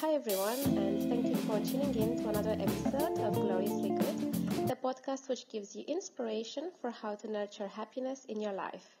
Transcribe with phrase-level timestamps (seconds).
[0.00, 4.74] Hi, everyone, and thank you for tuning in to another episode of Gloriously Good, the
[4.74, 8.96] podcast which gives you inspiration for how to nurture happiness in your life.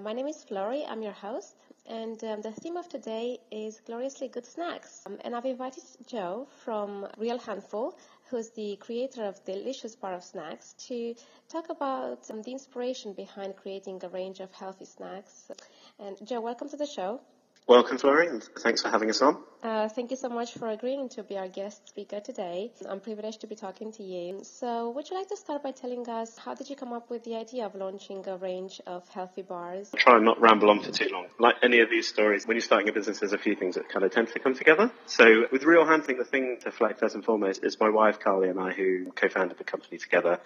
[0.00, 1.54] My name is Flory, I'm your host,
[1.86, 5.02] and um, the theme of today is Gloriously Good Snacks.
[5.04, 7.98] Um, and I've invited Joe from Real Handful,
[8.30, 11.14] who's the creator of Delicious Bar of Snacks, to
[11.50, 15.50] talk about um, the inspiration behind creating a range of healthy snacks.
[15.98, 17.20] And Joe, welcome to the show.
[17.68, 19.38] Welcome, Flory, and thanks for having us on.
[19.62, 22.72] Uh, thank you so much for agreeing to be our guest speaker today.
[22.88, 24.40] I'm privileged to be talking to you.
[24.42, 27.22] So, would you like to start by telling us how did you come up with
[27.22, 29.90] the idea of launching a range of healthy bars?
[29.94, 31.26] I'll try and not ramble on for too long.
[31.38, 33.88] Like any of these stories, when you're starting a business, there's a few things that
[33.88, 34.90] kind of tend to come together.
[35.06, 38.48] So, with Real Handful, the thing to flag first and foremost is my wife Carly
[38.48, 40.40] and I, who co-founded the company together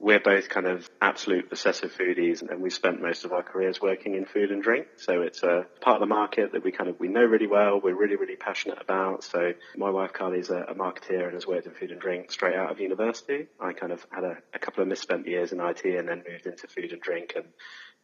[0.00, 4.14] we're both kind of absolute obsessive foodies and we spent most of our careers working
[4.14, 4.86] in food and drink.
[4.96, 7.80] So it's a part of the market that we kind of, we know really well.
[7.82, 9.24] We're really, really passionate about.
[9.24, 12.30] So my wife Carly is a, a marketeer and has worked in food and drink
[12.30, 13.48] straight out of university.
[13.58, 16.46] I kind of had a, a couple of misspent years in IT and then moved
[16.46, 17.46] into food and drink and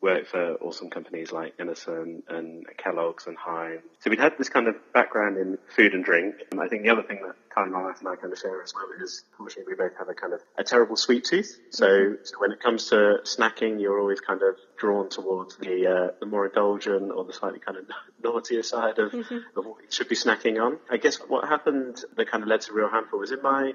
[0.05, 3.81] worked for awesome companies like Emerson and Kellogg's and Heinz.
[4.01, 6.35] So we'd had this kind of background in food and drink.
[6.53, 8.75] And I think the other thing that Kyle wife and I kind of share as
[8.75, 11.59] well is unfortunately we both have a kind of a terrible sweet tooth.
[11.71, 12.15] So, mm-hmm.
[12.23, 16.27] so when it comes to snacking, you're always kind of drawn towards the uh, the
[16.27, 17.85] more indulgent or the slightly kind of
[18.23, 19.59] naughtier side of, mm-hmm.
[19.59, 20.79] of what you should be snacking on.
[20.91, 23.73] I guess what happened that kind of led to Real Handful was in my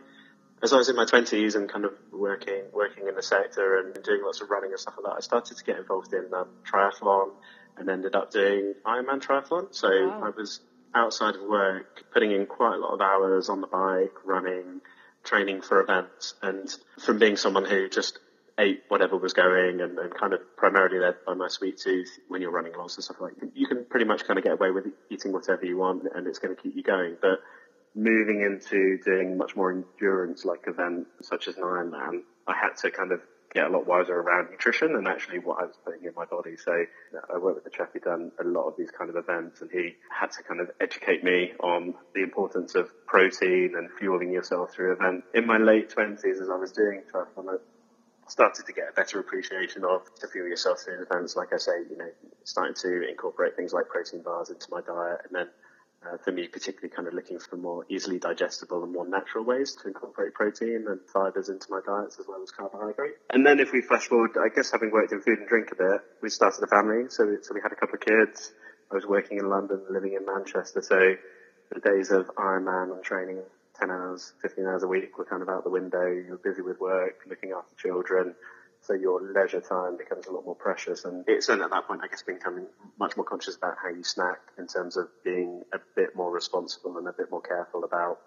[0.62, 4.04] as I was in my twenties and kind of working working in the sector and
[4.04, 6.48] doing lots of running and stuff like that, I started to get involved in um,
[6.70, 7.32] triathlon
[7.78, 9.74] and ended up doing Ironman triathlon.
[9.74, 10.24] So wow.
[10.26, 10.60] I was
[10.94, 14.82] outside of work, putting in quite a lot of hours on the bike, running,
[15.24, 16.68] training for events, and
[17.00, 18.20] from being someone who just
[18.60, 22.42] ate whatever was going and, and kind of primarily led by my sweet tooth when
[22.42, 24.70] you're running lots and stuff like that, you can pretty much kind of get away
[24.70, 27.16] with eating whatever you want and it's going to keep you going.
[27.22, 27.40] But
[27.96, 32.92] moving into doing much more endurance like events such as an Ironman, I had to
[32.92, 33.22] kind of
[33.54, 36.56] get a lot wiser around nutrition and actually what I was putting in my body.
[36.56, 39.62] So I worked with a chef who done a lot of these kind of events
[39.62, 44.32] and he had to kind of educate me on the importance of protein and fueling
[44.32, 45.26] yourself through events.
[45.34, 47.58] In my late twenties, as I was doing triathlon, I
[48.28, 51.36] started to get a better appreciation of to fuel yourself through events.
[51.36, 52.10] Like I say, you know,
[52.44, 55.48] starting to incorporate things like protein bars into my diet and then
[56.06, 59.76] uh, for me, particularly kind of looking for more easily digestible and more natural ways
[59.76, 63.16] to incorporate protein and fibers into my diets as well as carbohydrate.
[63.30, 65.76] And then if we flash forward, I guess having worked in food and drink a
[65.76, 67.06] bit, we started a family.
[67.10, 68.52] So, so we had a couple of kids.
[68.92, 70.82] I was working in London, living in Manchester.
[70.82, 71.16] So
[71.74, 73.42] the days of Ironman and training
[73.80, 76.08] 10 hours, 15 hours a week were kind of out the window.
[76.08, 78.36] You were busy with work, looking after children
[78.90, 81.06] so your leisure time becomes a lot more precious.
[81.06, 82.66] And it's then at that point, I guess, becoming
[83.00, 86.98] much more conscious about how you snack in terms of being a bit more responsible
[86.98, 88.18] and a bit more careful about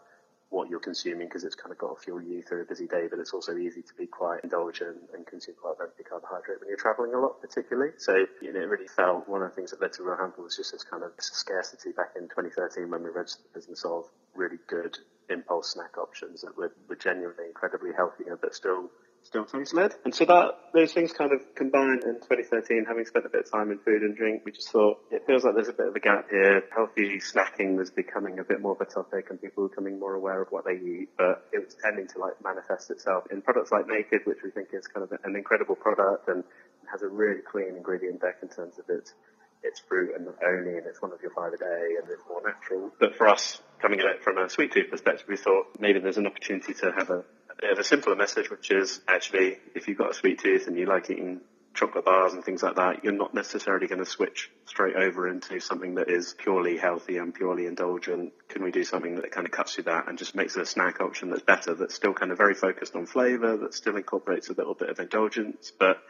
[0.50, 3.09] what you're consuming because it's kind of got to fuel you through a busy day,
[3.11, 6.69] but it's also easy to be quite indulgent and consume quite a big carbohydrate when
[6.69, 7.91] you're traveling a lot, particularly.
[7.97, 10.44] So, you know, it really felt one of the things that led to Real Handful
[10.44, 14.05] was just this kind of scarcity back in 2013 when we registered the business of
[14.37, 14.97] really good
[15.29, 18.91] impulse snack options that were, were genuinely incredibly healthier, but still
[19.22, 19.94] still taste led.
[20.05, 23.50] And so that those things kind of combined in 2013, having spent a bit of
[23.50, 25.94] time in food and drink, we just thought it feels like there's a bit of
[25.94, 26.62] a gap here.
[26.75, 30.15] Healthy snacking was becoming a bit more of a topic and people were becoming more
[30.15, 33.71] aware of what they eat, but it was tending to like manifest itself in products
[33.71, 36.44] like Naked, which we think is kind of an incredible product and
[36.91, 39.15] has a really clean ingredient deck in terms of its
[39.62, 42.22] it's fruit and not only, and it's one of your five a day, and it's
[42.28, 42.91] more natural.
[42.99, 46.19] But for us, coming at it from a sweet tooth perspective, we thought maybe there's
[46.19, 47.25] an opportunity to have a,
[47.62, 50.86] of a simpler message, which is actually if you've got a sweet tooth and you
[50.86, 51.40] like eating
[51.74, 55.58] chocolate bars and things like that, you're not necessarily going to switch straight over into
[55.60, 58.32] something that is purely healthy and purely indulgent.
[58.48, 60.66] Can we do something that kind of cuts through that and just makes it a
[60.66, 64.48] snack option that's better, that's still kind of very focused on flavor, that still incorporates
[64.50, 66.02] a little bit of indulgence, but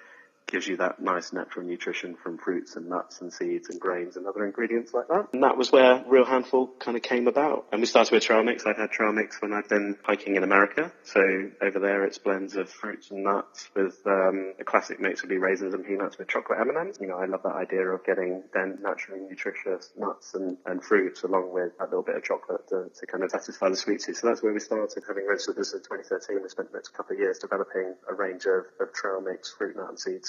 [0.52, 4.26] gives you that nice natural nutrition from fruits and nuts and seeds and grains and
[4.26, 5.28] other ingredients like that.
[5.32, 7.66] And that was where Real Handful kind of came about.
[7.72, 8.66] And we started with trail mix.
[8.66, 10.92] I'd had trail mix when I'd been hiking in America.
[11.04, 11.20] So
[11.62, 15.38] over there it's blends of fruits and nuts with um, a classic mix would be
[15.38, 16.98] raisins and peanuts with chocolate M&Ms.
[17.00, 21.22] You know, I love that idea of getting then naturally nutritious nuts and, and fruits
[21.22, 24.18] along with a little bit of chocolate to, to kind of satisfy the sweet tooth.
[24.18, 26.42] So that's where we started having registered this in 2013.
[26.42, 29.76] We spent the next couple of years developing a range of, of trail mix fruit,
[29.76, 30.28] nut and seeds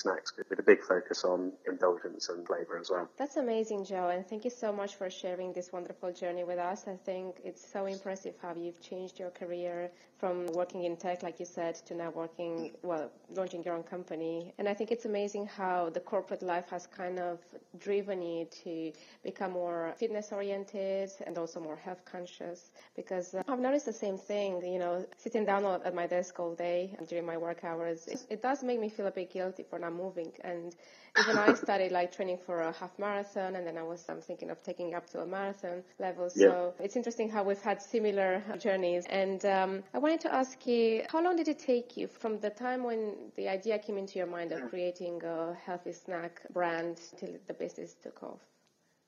[0.49, 3.09] with a big focus on indulgence and flavor as well.
[3.17, 6.85] That's amazing, Joe, and thank you so much for sharing this wonderful journey with us.
[6.87, 11.39] I think it's so impressive how you've changed your career from working in tech, like
[11.39, 14.53] you said, to now working, well, launching your own company.
[14.57, 17.39] And I think it's amazing how the corporate life has kind of
[17.79, 18.93] driven you to
[19.23, 24.17] become more fitness oriented and also more health conscious because uh, I've noticed the same
[24.17, 28.25] thing, you know, sitting down at my desk all day during my work hours, it,
[28.29, 30.31] it does make me feel a bit guilty for not moving.
[30.41, 30.75] And
[31.19, 34.49] even I started like training for a half marathon and then I was I'm thinking
[34.49, 36.29] of taking up to a marathon level.
[36.29, 36.85] So yeah.
[36.85, 39.05] it's interesting how we've had similar journeys.
[39.09, 42.49] And um, I wanted to ask you, how long did it take you from the
[42.49, 47.33] time when the idea came into your mind of creating a healthy snack brand till
[47.47, 48.39] the business took off?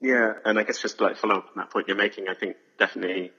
[0.01, 2.57] Yeah, and I guess just like follow up on that point you're making, I think
[2.77, 3.31] definitely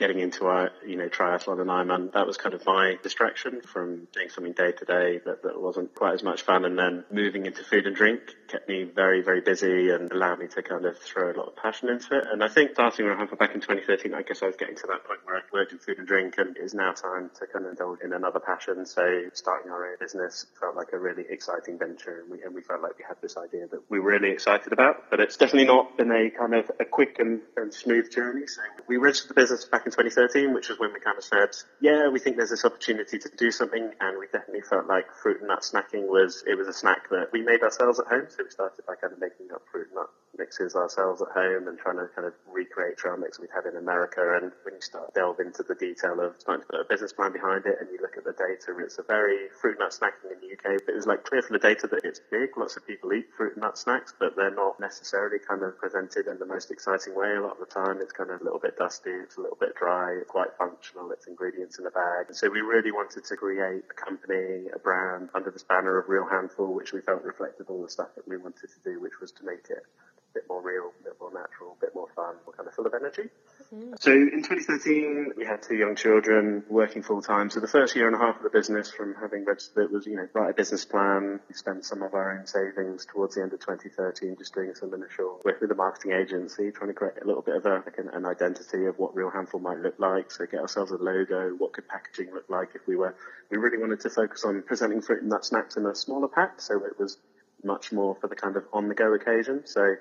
[0.00, 4.08] getting into our, you know, triathlon and Ironman, that was kind of my distraction from
[4.12, 6.64] doing something day to day that, that wasn't quite as much fun.
[6.64, 10.48] And then moving into food and drink kept me very, very busy and allowed me
[10.48, 12.24] to kind of throw a lot of passion into it.
[12.32, 15.04] And I think starting around back in 2013, I guess I was getting to that
[15.04, 17.66] point where I worked in food and drink and it is now time to kind
[17.66, 18.86] of indulge in another passion.
[18.86, 22.62] So starting our own business felt like a really exciting venture and we, and we
[22.62, 25.66] felt like we had this idea that we were really excited about, but it's definitely
[25.66, 28.46] not been a kind of a quick and, and smooth journey.
[28.46, 31.50] So we registered the business back in 2013, which was when we kind of said,
[31.80, 33.92] yeah, we think there's this opportunity to do something.
[34.00, 37.28] And we definitely felt like fruit and nut snacking was, it was a snack that
[37.32, 38.26] we made ourselves at home.
[38.28, 40.10] So we started by kind of making up fruit and nut
[40.40, 43.76] mixes ourselves at home and trying to kind of recreate trail mix we'd had in
[43.76, 44.24] America.
[44.40, 47.32] And when you start delve into the detail of starting to put a business plan
[47.32, 50.40] behind it and you look at the data, it's a very fruit nut snacking in
[50.40, 52.56] the UK, but it's like clear from the data that it's big.
[52.56, 56.26] Lots of people eat fruit and nut snacks, but they're not necessarily kind of presented
[56.26, 57.36] in the most exciting way.
[57.36, 59.60] A lot of the time it's kind of a little bit dusty, it's a little
[59.60, 62.32] bit dry, quite functional, it's ingredients in a bag.
[62.32, 66.08] And so we really wanted to create a company, a brand under this banner of
[66.08, 69.20] Real Handful, which we felt reflected all the stuff that we wanted to do, which
[69.20, 69.84] was to make it
[70.30, 72.74] a bit more real, a bit more natural, a bit more fun, more kind of
[72.74, 73.28] full of energy.
[73.74, 73.94] Mm-hmm.
[73.98, 77.50] So in 2013, we had two young children working full time.
[77.50, 80.06] So the first year and a half of the business from having registered it was,
[80.06, 81.40] you know, write a business plan.
[81.48, 84.94] We spent some of our own savings towards the end of 2013 just doing some
[84.94, 87.98] initial work with a marketing agency, trying to create a little bit of a, like
[87.98, 90.30] an, an identity of what Real Handful might look like.
[90.30, 91.54] So get ourselves a logo.
[91.58, 93.14] What could packaging look like if we were,
[93.50, 96.60] we really wanted to focus on presenting fruit and nut snacks in a smaller pack.
[96.60, 97.18] So it was
[97.62, 99.62] much more for the kind of on the go occasion.
[99.66, 99.94] So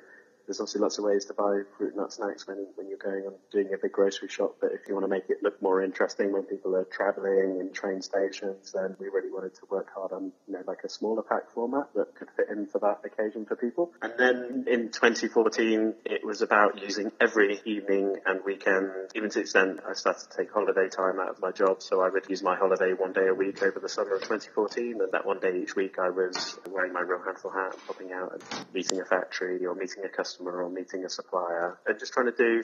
[0.50, 3.24] there's obviously lots of ways to buy fruit and nut snacks when, when you're going
[3.28, 4.56] and doing a big grocery shop.
[4.60, 7.72] But if you want to make it look more interesting when people are traveling in
[7.72, 11.22] train stations, then we really wanted to work hard on, you know, like a smaller
[11.22, 13.92] pack format that could fit in for that occasion for people.
[14.02, 19.42] And then in 2014, it was about using every evening and weekend, even to the
[19.42, 21.84] extent I started to take holiday time out of my job.
[21.84, 24.98] So I would use my holiday one day a week over the summer of 2014.
[25.00, 28.34] And that one day each week I was wearing my real handful hat, popping out
[28.34, 32.14] and meeting a factory or meeting a customer customer or meeting a supplier and just
[32.14, 32.64] trying to do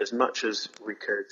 [0.00, 1.26] as much as we could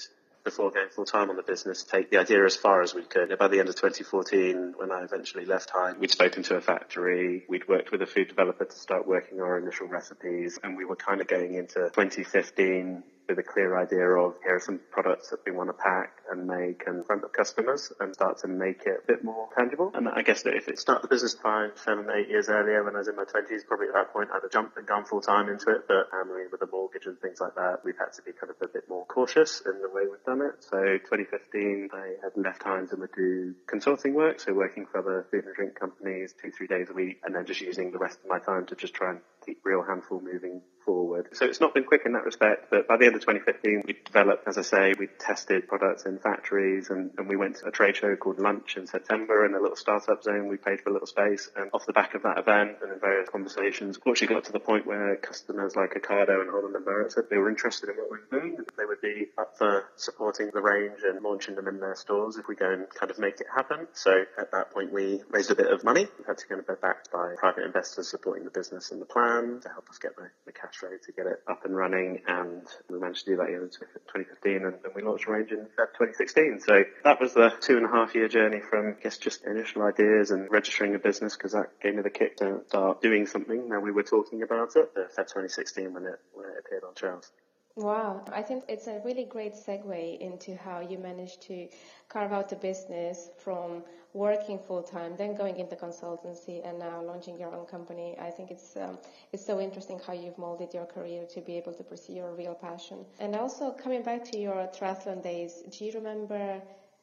[0.44, 3.30] before going full time on the business, take the idea as far as we could.
[3.30, 6.60] And By the end of 2014, when I eventually left Heinz, we'd spoken to a
[6.62, 10.86] factory, we'd worked with a food developer to start working our initial recipes, and we
[10.86, 15.30] were kind of going into 2015 with a clear idea of here are some products
[15.30, 18.82] that we want to pack and make and front of customers and start to make
[18.86, 19.90] it a bit more tangible.
[19.94, 22.94] And I guess that if it started the business five, seven, eight years earlier when
[22.94, 25.20] I was in my twenties, probably at that point I'd have jumped and gone full
[25.20, 25.86] time into it.
[25.86, 28.50] But um, family with a mortgage and things like that, we've had to be kind
[28.50, 30.62] of a bit more cautious in the way we've done it.
[30.64, 35.26] So 2015, I had left Heinz and would do consulting work, so working for other
[35.30, 38.18] food and drink companies two, three days a week, and then just using the rest
[38.22, 41.28] of my time to just try and keep real handful moving forward.
[41.32, 43.96] So it's not been quick in that respect, but by the end of 2015, we
[44.04, 47.70] developed, as I say, we tested products in factories and, and we went to a
[47.70, 50.48] trade show called Lunch in September in a little startup zone.
[50.48, 53.00] We paid for a little space and off the back of that event and in
[53.00, 56.84] various conversations, we actually got to the point where customers like Ocado and Holland and
[56.84, 58.56] Barrett said they were interested in what we were doing.
[58.76, 62.48] They would be up for supporting the range and launching them in their stores if
[62.48, 63.86] we go and kind of make it happen.
[63.92, 66.06] So at that point, we raised a bit of money.
[66.18, 69.06] We had to kind of be backed by private investors supporting the business and the
[69.06, 71.76] plan Um, to help us get the, the cash flow to get it up and
[71.76, 72.22] running.
[72.26, 75.92] And we managed to do that in 2015 and, and we launched Range in Feb
[75.98, 76.60] 2016.
[76.60, 79.82] So that was the two and a half year journey from, I guess, just initial
[79.82, 83.68] ideas and registering a business because that gave me the kick to start doing something.
[83.68, 86.94] Now we were talking about it, the Feb 2016 when it, when it appeared on
[86.96, 87.30] shelves.
[87.76, 91.68] Wow, I think it's a really great segue into how you managed to
[92.08, 97.38] carve out a business from working full time, then going into consultancy, and now launching
[97.38, 98.16] your own company.
[98.20, 98.98] I think it's um,
[99.32, 102.54] it's so interesting how you've molded your career to be able to pursue your real
[102.54, 103.04] passion.
[103.20, 106.60] And also coming back to your triathlon days, do you remember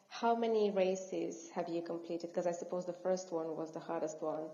[0.10, 2.30] how many races have you completed?
[2.30, 4.46] Because I suppose the first one was the hardest one.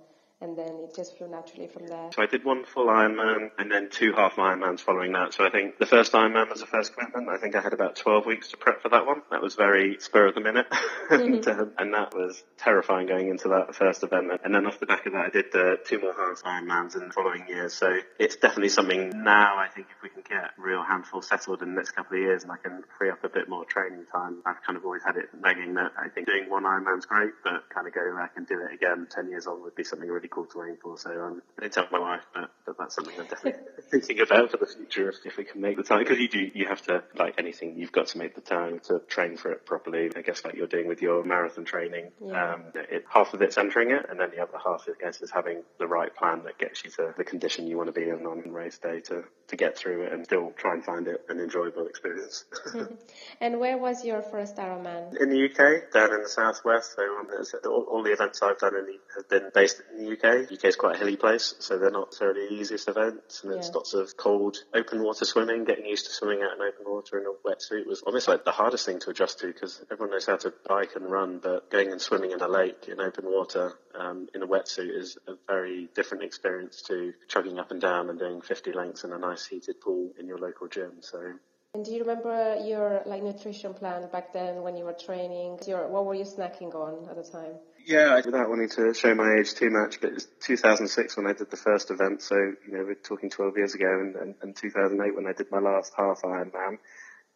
[0.43, 2.09] And then it just flew naturally from there.
[2.13, 5.33] So I did one full Ironman and then two half Ironmans following that.
[5.33, 7.29] So I think the first Ironman was the first commitment.
[7.29, 9.21] I think I had about 12 weeks to prep for that one.
[9.31, 10.67] That was very spur of the minute.
[11.09, 14.31] and, um, and, that was terrifying going into that first event.
[14.43, 17.07] And then off the back of that, I did uh, two more half Ironmans in
[17.07, 17.73] the following years.
[17.73, 21.69] So it's definitely something now I think if we can get real handful settled in
[21.69, 24.41] the next couple of years and I can free up a bit more training time,
[24.45, 27.69] I've kind of always had it nagging that I think doing one Ironman's great, but
[27.69, 30.27] kind of going back and do it again 10 years on would be something really
[30.33, 30.97] cool to aim for.
[30.97, 33.61] So um, I didn't tell my wife, but, but that's something I'm definitely
[33.91, 35.99] thinking about for the future if, if we can make the time.
[35.99, 38.99] Because you do, you have to, like anything, you've got to make the time to
[39.07, 40.11] train for it properly.
[40.15, 42.11] I guess like you're doing with your marathon training.
[42.23, 42.53] Yeah.
[42.53, 45.31] Um, it, half of it's entering it, and then the other half, I guess, is
[45.31, 48.25] having the right plan that gets you to the condition you want to be in
[48.25, 51.39] on race day to, to get through it and still try and find it an
[51.39, 52.45] enjoyable experience.
[53.41, 55.19] and where was your first Ironman?
[55.21, 56.95] In the UK, down in the southwest.
[56.95, 57.27] So um,
[57.65, 60.51] all, all, the events I've done in the, have been based in the UK.
[60.51, 63.43] UK is quite a hilly place, so they're not necessarily the easiest events.
[63.43, 63.73] And it's yeah.
[63.75, 65.65] lots of cold, open water swimming.
[65.65, 68.51] Getting used to swimming out in open water in a wetsuit was almost like the
[68.51, 71.91] hardest thing to adjust to because everyone knows how to bike and run, but going
[71.91, 75.89] and swimming in a lake in open water um, in a wetsuit is a very
[75.95, 79.81] different experience to chugging up and down and doing 50 lengths in a nice heated
[79.81, 80.93] pool in your local gym.
[81.01, 81.33] So
[81.75, 85.57] and do you remember your like nutrition plan back then when you were training?
[85.65, 87.55] Your, what were you snacking on at the time?
[87.85, 91.33] Yeah, without wanting to show my age too much, but it was 2006 when I
[91.33, 92.21] did the first event.
[92.21, 95.51] So, you know, we're talking 12 years ago and, and, and 2008 when I did
[95.51, 96.77] my last half Ironman.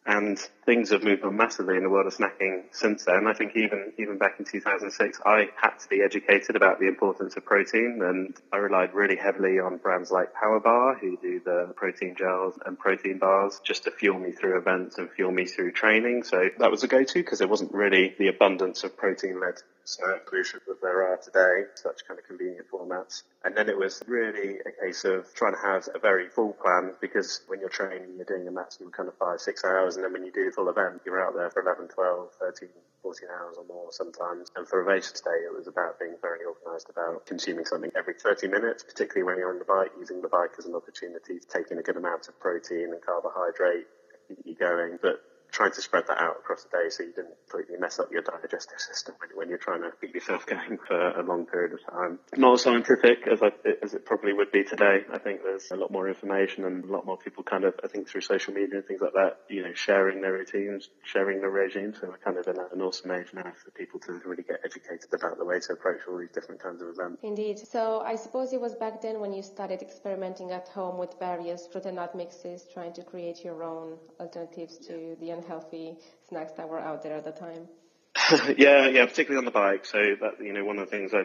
[0.06, 3.26] And things have moved on massively in the world of snacking since then.
[3.26, 7.36] I think even, even back in 2006, I had to be educated about the importance
[7.36, 12.14] of protein and I relied really heavily on brands like PowerBar who do the protein
[12.16, 16.22] gels and protein bars just to fuel me through events and fuel me through training.
[16.22, 19.56] So that was a go-to because there wasn't really the abundance of protein-led
[19.88, 23.22] snack solutions that there are today, such kind of convenient formats.
[23.42, 26.92] And then it was really a case of trying to have a very full plan
[27.00, 29.96] because when you're training, you're doing a maximum kind of five, six hours.
[29.96, 32.68] And then when you do the full event, you're out there for 11, 12, 13,
[33.02, 34.52] 14 hours or more sometimes.
[34.56, 38.14] And for a race day, it was about being very organised about consuming something every
[38.14, 41.46] 30 minutes, particularly when you're on the bike, using the bike as an opportunity to
[41.48, 43.86] take in a good amount of protein and carbohydrate,
[44.28, 44.98] keep you going.
[45.00, 48.10] But trying to spread that out across the day so you didn't completely mess up
[48.12, 51.72] your digestive system when, when you're trying to keep yourself going for a long period
[51.72, 52.18] of time.
[52.36, 53.50] Not as scientific as, I,
[53.82, 55.04] as it probably would be today.
[55.12, 57.88] I think there's a lot more information and a lot more people kind of, I
[57.88, 61.50] think through social media and things like that, you know, sharing their routines, sharing their
[61.50, 61.98] regimes.
[62.00, 65.12] So we're kind of in an awesome age now for people to really get educated
[65.12, 67.20] about the way to approach all these different kinds of events.
[67.22, 67.58] Indeed.
[67.58, 71.66] So I suppose it was back then when you started experimenting at home with various
[71.66, 75.96] fruit and nut mixes, trying to create your own alternatives to the unhealthy
[76.28, 77.68] snacks that were out there at the time?
[78.58, 79.86] yeah, yeah, particularly on the bike.
[79.86, 81.22] So that you know, one of the things I,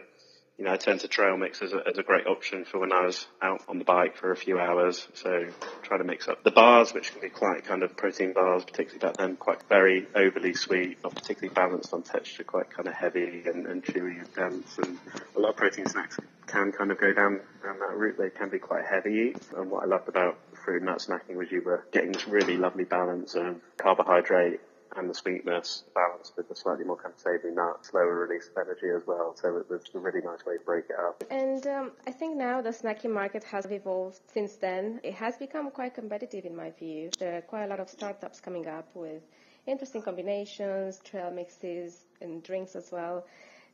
[0.58, 2.93] you know, I tend to trail mix as a, as a great option for when
[2.93, 5.08] I was out on the bike for a few hours.
[5.15, 5.48] So
[5.82, 9.00] try to mix up the bars, which can be quite kind of protein bars, particularly
[9.00, 13.43] back then, quite very overly sweet, not particularly balanced on texture, quite kind of heavy
[13.46, 14.77] and, and chewy and dense.
[14.77, 15.00] And
[15.36, 18.17] a lot of protein snacks can kind of go down, down that route.
[18.20, 19.36] They can be quite heavy.
[19.58, 22.84] And what I loved about and nut snacking was you were getting this really lovely
[22.84, 24.60] balance of carbohydrate
[24.96, 28.62] and the sweetness balanced with the slightly more kind of savoury nut, slower release of
[28.62, 29.36] energy as well.
[29.36, 31.24] So it was a really nice way to break it up.
[31.29, 35.00] And um, I think now the snacking market has evolved since then.
[35.03, 37.10] It has become quite competitive in my view.
[37.17, 39.24] There are quite a lot of startups coming up with
[39.65, 43.25] interesting combinations, trail mixes, and drinks as well.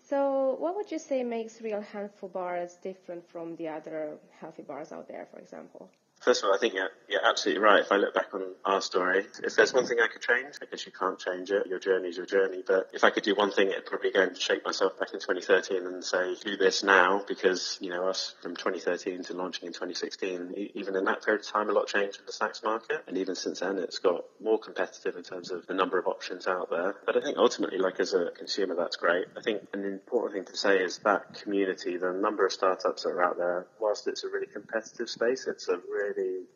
[0.01, 4.91] So, what would you say makes Real Handful bars different from the other healthy bars
[4.91, 5.91] out there, for example?
[6.21, 7.81] First of all, I think you're, you're, absolutely right.
[7.81, 10.65] If I look back on our story, if there's one thing I could change, I
[10.65, 11.67] guess you can't change it.
[11.67, 12.61] Your journey is your journey.
[12.65, 15.19] But if I could do one thing, it'd probably go and shake myself back in
[15.19, 19.73] 2013 and say, do this now because, you know, us from 2013 to launching in
[19.73, 23.03] 2016, even in that period of time, a lot changed in the snacks market.
[23.07, 26.47] And even since then, it's got more competitive in terms of the number of options
[26.47, 26.95] out there.
[27.05, 29.27] But I think ultimately, like as a consumer, that's great.
[29.37, 33.09] I think an important thing to say is that community, the number of startups that
[33.09, 36.08] are out there, whilst it's a really competitive space, it's a really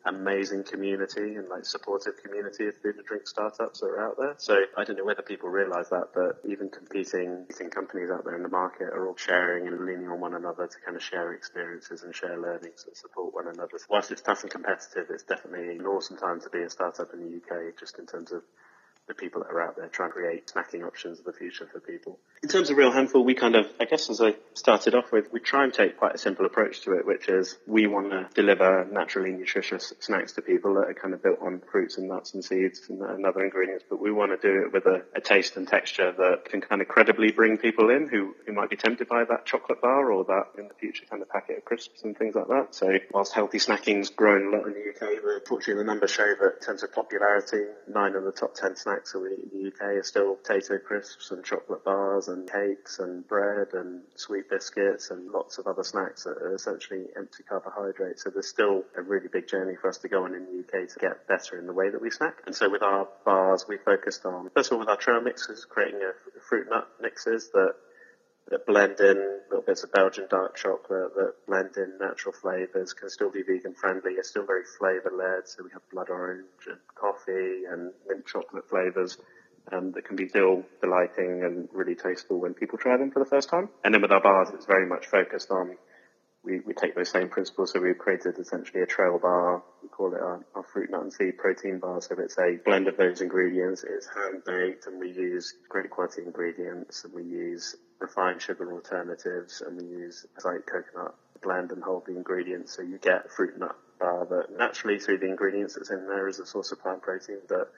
[0.06, 4.34] amazing community and like supportive community of food and drink startups that are out there.
[4.38, 8.36] So I don't know whether people realize that, but even competing, competing companies out there
[8.36, 11.32] in the market are all sharing and leaning on one another to kind of share
[11.32, 13.78] experiences and share learnings and support one another.
[13.78, 17.12] So whilst it's tough and competitive, it's definitely an awesome time to be a startup
[17.12, 18.42] in the UK just in terms of
[19.06, 21.80] the people that are out there trying to create snacking options of the future for
[21.80, 22.18] people.
[22.42, 25.30] In terms of Real Handful, we kind of, I guess as I started off with,
[25.32, 28.28] we try and take quite a simple approach to it, which is we want to
[28.34, 32.32] deliver naturally nutritious snacks to people that are kind of built on fruits and nuts
[32.34, 35.20] and seeds and, and other ingredients, but we want to do it with a, a,
[35.20, 38.76] taste and texture that can kind of credibly bring people in who, who might be
[38.76, 42.02] tempted by that chocolate bar or that in the future kind of packet of crisps
[42.04, 42.74] and things like that.
[42.74, 46.54] So whilst healthy snacking's grown a lot in the UK, unfortunately the numbers show that
[46.60, 50.34] in terms of popularity, nine of the top ten snacks in the UK are still
[50.36, 55.66] potato crisps and chocolate bars and cakes and bread and sweet biscuits and lots of
[55.66, 58.24] other snacks that are essentially empty carbohydrates.
[58.24, 60.88] So there's still a really big journey for us to go on in the UK
[60.88, 62.42] to get better in the way that we snack.
[62.46, 65.64] And so with our bars, we focused on, first of all, with our trail mixes,
[65.64, 67.74] creating a fruit nut mixes that
[68.50, 73.08] that blend in little bits of Belgian dark chocolate, that blend in natural flavors, can
[73.08, 75.48] still be vegan friendly, are still very flavor led.
[75.48, 79.18] So we have blood orange and coffee and mint chocolate flavors
[79.72, 83.28] um, that can be still delighting and really tasteful when people try them for the
[83.28, 83.68] first time.
[83.82, 85.76] And then with our bars, it's very much focused on
[86.44, 87.72] we, we take those same principles.
[87.72, 89.62] So we've created essentially a trail bar.
[89.82, 92.00] We call it our, our, fruit, nut and seed protein bar.
[92.00, 93.84] So it's a blend of those ingredients.
[93.88, 99.62] It's hand baked and we use great quality ingredients and we use refined sugar alternatives
[99.66, 102.76] and we use light coconut blend and hold the ingredients.
[102.76, 106.38] So you get fruit nut bar that naturally through the ingredients that's in there is
[106.38, 107.68] a source of plant protein that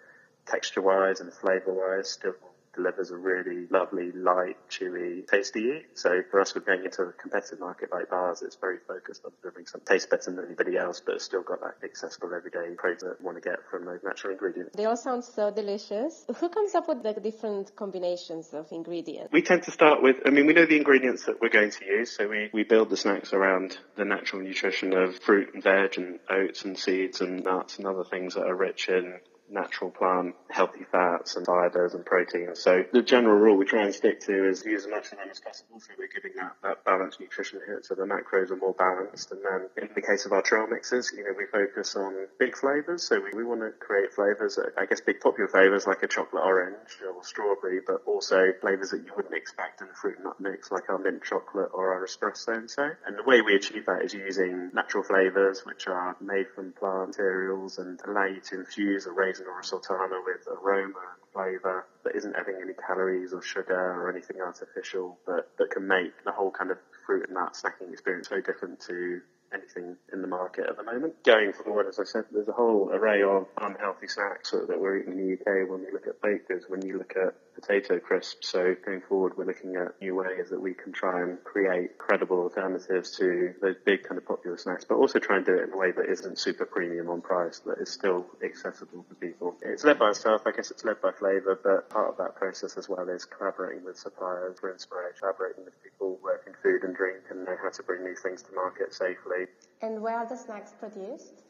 [0.46, 2.34] texture wise and flavor wise still
[2.76, 5.86] delivers a really lovely, light, chewy, tasty eat.
[5.94, 8.42] So for us, we're going into a competitive market like bars.
[8.42, 11.60] It's very focused on delivering some taste better than anybody else, but it's still got
[11.60, 14.76] that accessible everyday protein that we want to get from those natural ingredients.
[14.76, 16.24] They all sound so delicious.
[16.38, 19.32] Who comes up with the different combinations of ingredients?
[19.32, 21.84] We tend to start with, I mean, we know the ingredients that we're going to
[21.84, 25.98] use, so we, we build the snacks around the natural nutrition of fruit and veg
[25.98, 29.14] and oats and seeds and nuts and other things that are rich in
[29.50, 32.60] natural plant, healthy fats and fibers and proteins.
[32.60, 35.28] So the general rule we try and stick to is use as much of them
[35.30, 35.80] as possible.
[35.80, 37.80] So we're giving that, that balanced nutrition here.
[37.82, 39.32] So the macros are more balanced.
[39.32, 42.56] And then in the case of our trail mixes, you know, we focus on big
[42.56, 43.02] flavors.
[43.02, 46.42] So we, we want to create flavors, I guess big popular flavors like a chocolate
[46.44, 46.76] orange
[47.06, 50.88] or strawberry, but also flavors that you wouldn't expect in a fruit nut mix like
[50.88, 52.90] our mint chocolate or our espresso and so.
[53.06, 57.08] And the way we achieve that is using natural flavors, which are made from plant
[57.08, 61.32] materials and allow you to infuse or raise raisin or a sultana with aroma and
[61.32, 66.12] flavour that isn't having any calories or sugar or anything artificial, but that can make
[66.24, 69.20] the whole kind of fruit and nut snacking experience so different to
[69.52, 71.22] anything in the market at the moment.
[71.24, 75.12] Going forward, as I said, there's a whole array of unhealthy snacks that we're eating
[75.12, 78.48] in the UK when we look at bakers, when you look at potato crisps.
[78.48, 82.40] So going forward, we're looking at new ways that we can try and create credible
[82.40, 85.72] alternatives to those big kind of popular snacks, but also try and do it in
[85.72, 89.56] a way that isn't super premium on price, that is still accessible for people.
[89.62, 92.76] It's led by itself, I guess it's led by flavour, but part of that process
[92.76, 97.24] as well is collaborating with suppliers for inspiration, collaborating with people working food and drink
[97.30, 99.46] and know how to bring these things to market safely.
[99.80, 101.42] And where are the snacks produced?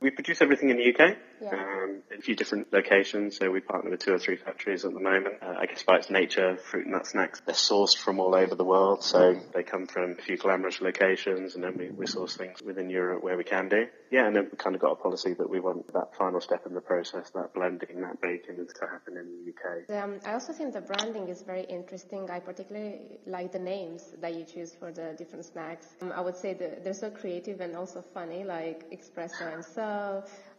[0.00, 1.50] We produce everything in the UK, yeah.
[1.50, 3.36] um, in a few different locations.
[3.36, 5.34] So we partner with two or three factories at the moment.
[5.42, 8.54] Uh, I guess by its nature, fruit and nut snacks, they're sourced from all over
[8.54, 9.04] the world.
[9.04, 12.88] So they come from a few glamorous locations and then we, we source things within
[12.88, 13.88] Europe where we can do.
[14.10, 16.64] Yeah, and then we kind of got a policy that we want that final step
[16.66, 20.02] in the process, that blending, that baking to happen in the UK.
[20.02, 22.30] Um, I also think the branding is very interesting.
[22.30, 25.88] I particularly like the names that you choose for the different snacks.
[26.00, 29.89] Um, I would say they're so creative and also funny, like Espresso and So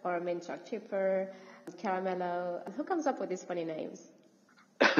[0.04, 1.30] or mint choc chipper,
[1.84, 2.62] caramello.
[2.76, 4.08] Who comes up with these funny names?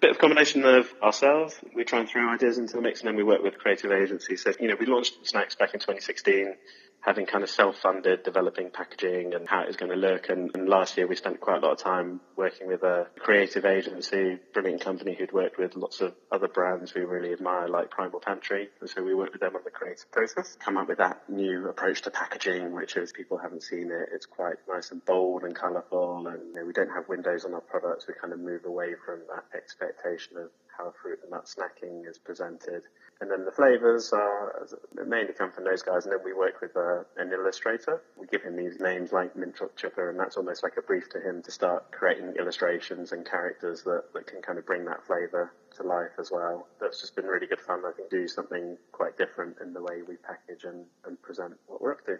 [0.00, 1.58] Bit of combination of ourselves.
[1.74, 4.42] We try and throw ideas into the mix, and then we work with creative agencies.
[4.44, 6.54] So, you know, we launched Snacks back in 2016
[7.00, 10.28] having kind of self-funded developing packaging and how it was going to look.
[10.28, 13.64] And, and, last year we spent quite a lot of time working with a creative
[13.64, 18.20] agency, brilliant company who'd worked with lots of other brands we really admire, like Primal
[18.20, 18.68] Pantry.
[18.80, 21.68] And so we worked with them on the creative process, come up with that new
[21.68, 24.10] approach to packaging, which is people haven't seen it.
[24.12, 26.26] It's quite nice and bold and colourful.
[26.26, 28.06] And you know, we don't have windows on our products.
[28.06, 32.18] We kind of move away from that expectation of how fruit and nut snacking is
[32.18, 32.84] presented.
[33.20, 36.04] And then the flavors are mainly come from those guys.
[36.04, 38.00] And then we work with uh, an illustrator.
[38.16, 41.20] We give him these names like Mint Chipper, and that's almost like a brief to
[41.20, 45.52] him to start creating illustrations and characters that, that can kind of bring that flavor
[45.76, 46.68] to life as well.
[46.80, 47.82] That's just been really good fun.
[47.84, 51.82] I think do something quite different in the way we package and, and present what
[51.82, 52.18] we're up to.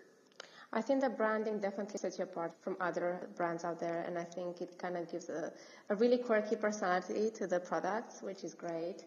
[0.72, 4.24] I think the branding definitely sets you apart from other brands out there, and I
[4.24, 5.50] think it kind of gives a,
[5.88, 9.02] a really quirky personality to the products, which is great.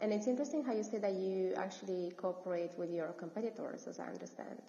[0.00, 4.06] And it's interesting how you say that you actually cooperate with your competitors, as I
[4.06, 4.60] understand.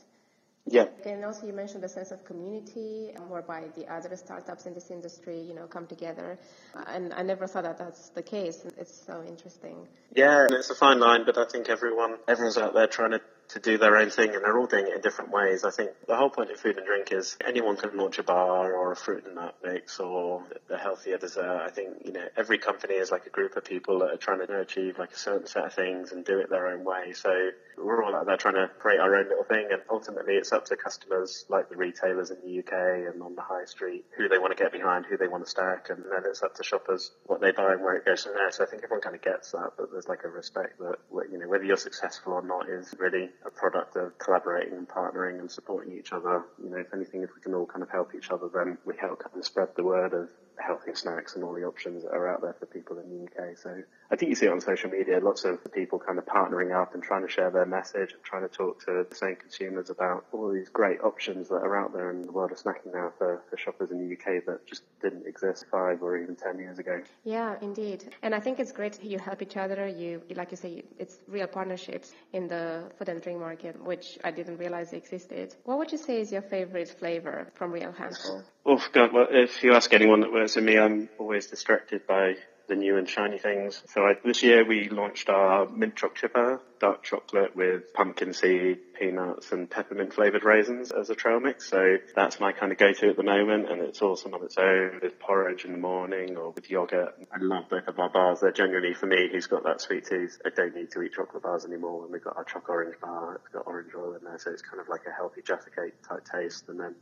[0.67, 0.85] Yeah.
[1.05, 5.39] And also you mentioned the sense of community whereby the other startups in this industry,
[5.39, 6.39] you know, come together.
[6.87, 8.65] And I never thought that that's the case.
[8.77, 9.87] It's so interesting.
[10.15, 13.21] Yeah, and it's a fine line, but I think everyone, everyone's out there trying to
[13.49, 15.63] to do their own thing and they're all doing it in different ways.
[15.63, 18.73] I think the whole point of food and drink is anyone can launch a bar
[18.73, 21.61] or a fruit and nut mix or a healthier dessert.
[21.65, 24.45] I think, you know, every company is like a group of people that are trying
[24.45, 27.13] to achieve like a certain set of things and do it their own way.
[27.13, 27.29] So
[27.77, 30.65] we're all out there trying to create our own little thing and ultimately it's up
[30.65, 34.37] to customers like the retailers in the UK and on the high street who they
[34.37, 37.11] want to get behind, who they want to stack and then it's up to shoppers
[37.25, 38.51] what they buy and where it goes from there.
[38.51, 40.97] So I think everyone kind of gets that, but there's like a respect that,
[41.31, 45.39] you know, whether you're successful or not is really a product of collaborating and partnering
[45.39, 46.43] and supporting each other.
[46.61, 48.95] You know, if anything, if we can all kind of help each other, then we
[48.99, 52.27] help kind of spread the word of healthy snacks and all the options that are
[52.33, 53.57] out there for people in the UK.
[53.57, 56.79] So I think you see it on social media, lots of people kind of partnering
[56.79, 59.89] up and trying to share their message and trying to talk to the same consumers
[59.89, 63.11] about all these great options that are out there in the world of snacking now
[63.17, 66.77] for, for shoppers in the UK that just didn't exist five or even ten years
[66.77, 67.01] ago.
[67.23, 68.13] Yeah, indeed.
[68.21, 69.87] And I think it's great you help each other.
[69.87, 74.31] You, like you say, it's real partnerships in the food and drink market, which I
[74.31, 75.55] didn't realize existed.
[75.63, 78.43] What would you say is your favorite flavor from Real Handful?
[78.65, 79.13] Oh God!
[79.13, 82.35] Well, if you ask anyone that works with me, I'm always distracted by
[82.67, 83.81] the new and shiny things.
[83.87, 88.79] So I, this year we launched our mint choc chipper, dark chocolate with pumpkin seed,
[88.99, 91.69] peanuts and peppermint flavored raisins as a trail mix.
[91.69, 94.99] So that's my kind of go-to at the moment and it's awesome on its own
[95.01, 97.15] with porridge in the morning or with yogurt.
[97.31, 98.39] I love both of our bars.
[98.41, 100.39] They're genuinely for me who's got that sweet tooth.
[100.45, 103.35] I don't need to eat chocolate bars anymore and we've got our choc orange bar.
[103.35, 104.39] It's got orange oil in there.
[104.39, 106.95] So it's kind of like a healthy Jaffa cake type taste and then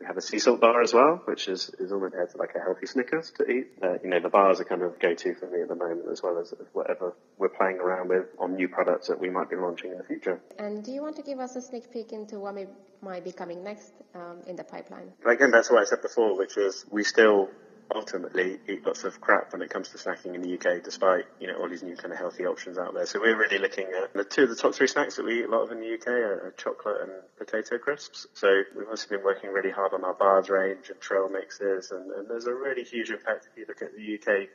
[0.00, 2.58] we have a sea salt bar as well, which is, is almost to like a
[2.58, 3.66] healthy Snickers to eat.
[3.82, 6.22] Uh, you know, the bars are kind of go-to for me at the moment as
[6.22, 9.90] well as whatever we're playing around with on new products that we might be launching
[9.92, 10.40] in the future.
[10.58, 12.66] And do you want to give us a sneak peek into what may,
[13.02, 15.12] might be coming next um, in the pipeline?
[15.26, 17.50] Again, that's what I said before, which is we still
[17.94, 21.46] ultimately eat lots of crap when it comes to snacking in the UK, despite you
[21.46, 23.06] know all these new kind of healthy options out there.
[23.06, 25.46] So we're really looking at the two of the top three snacks that we eat
[25.46, 28.26] a lot of in the UK are, chocolate and potato crisps.
[28.34, 32.10] So we've also been working really hard on our bars range and trail mixes, and,
[32.10, 34.48] and there's a really huge impact if you look at the UK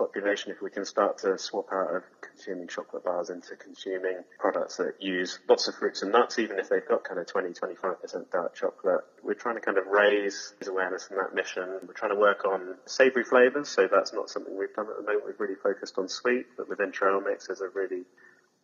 [0.00, 4.78] population if we can start to swap out of consuming chocolate bars into consuming products
[4.78, 8.30] that use lots of fruits and nuts, even if they've got kind of 20, 25%
[8.32, 9.02] dark chocolate.
[9.22, 11.68] We're trying to kind of raise awareness in that mission.
[11.86, 15.02] We're trying to work on savory flavors, so that's not something we've done at the
[15.02, 15.26] moment.
[15.26, 18.04] We've really focused on sweet, but within trail mix there's a really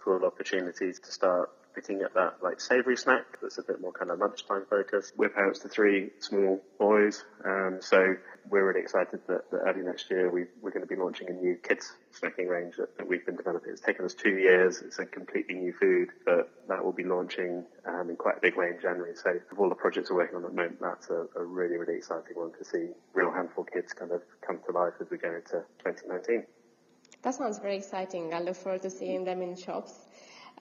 [0.03, 4.11] cool opportunity to start picking at that like savoury snack that's a bit more kind
[4.11, 5.13] of lunchtime focused.
[5.17, 8.17] We're parents to three small boys, um, so
[8.49, 11.33] we're really excited that, that early next year we, we're going to be launching a
[11.33, 13.73] new kids snacking range that, that, we've been developing.
[13.73, 14.81] It's taken us two years.
[14.81, 18.57] It's a completely new food, but that will be launching um, in quite a big
[18.57, 19.15] way in January.
[19.15, 21.77] So of all the projects we're working on at the moment, that's a, a really,
[21.77, 25.19] really exciting one to see real handful kids kind of come to life as we
[25.19, 26.45] go into 2019.
[27.23, 28.33] That sounds very exciting.
[28.33, 30.06] I look forward to seeing them in shops.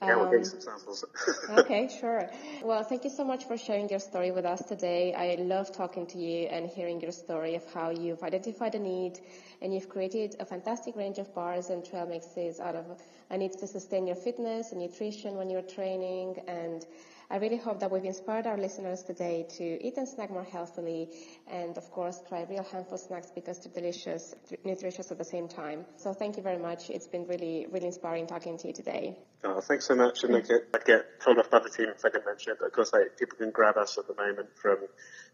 [0.02, 1.06] Yeah, we'll get some samples.
[1.50, 2.30] okay, sure.
[2.64, 5.14] Well, thank you so much for sharing your story with us today.
[5.14, 9.20] I love talking to you and hearing your story of how you've identified a need
[9.62, 12.86] and you've created a fantastic range of bars and trail mixes out of
[13.30, 16.86] a need to sustain your fitness and nutrition when you're training and
[17.30, 21.10] I really hope that we've inspired our listeners today to eat and snack more healthily
[21.48, 25.86] and, of course, try real handful snacks because they're delicious, nutritious at the same time.
[25.98, 26.90] So thank you very much.
[26.92, 29.18] It's been really, really inspiring talking to you today.
[29.44, 30.24] Oh, thanks so much.
[30.24, 32.58] And I get, I get told off by the team if I didn't mention it,
[32.60, 34.78] but of course, like, people can grab us at the moment from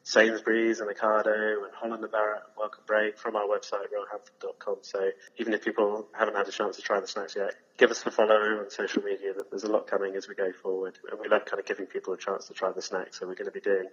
[0.04, 4.78] Sainsbury's and Ocado and Holland and Barrett and Welcome Break from our website, realhandful.com.
[4.82, 8.06] So even if people haven't had a chance to try the snacks yet, give us
[8.06, 9.34] a follow on social media.
[9.36, 11.00] That there's a lot coming as we go forward.
[11.10, 13.20] And we love kind of giving people a chance to try the snacks.
[13.20, 13.88] So we're going to be doing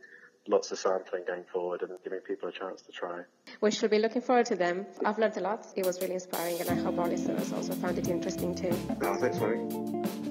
[0.46, 3.22] lots of sampling going forward and giving people a chance to try.
[3.62, 4.86] We should be looking forward to them.
[5.04, 5.66] I've learned a lot.
[5.74, 8.74] It was really inspiring and I hope our listeners also found it interesting too.
[9.02, 10.27] Oh, thanks, Mary.